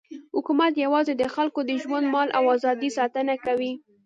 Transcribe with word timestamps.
حکومت 0.35 0.73
یوازې 0.85 1.13
د 1.17 1.23
خلکو 1.35 1.59
د 1.69 1.71
ژوند، 1.83 2.07
مال 2.13 2.29
او 2.37 2.43
ازادۍ 2.55 2.89
ساتنه 2.97 3.35
کوي. 3.45 3.73